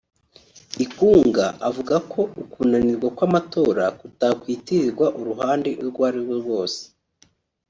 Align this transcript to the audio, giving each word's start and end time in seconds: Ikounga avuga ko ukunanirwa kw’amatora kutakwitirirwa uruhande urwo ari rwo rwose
Ikounga 0.85 1.45
avuga 1.69 1.95
ko 2.11 2.21
ukunanirwa 2.43 3.07
kw’amatora 3.15 3.83
kutakwitirirwa 3.99 5.05
uruhande 5.19 5.69
urwo 5.81 5.99
ari 6.07 6.17
rwo 6.23 6.35
rwose 6.41 6.81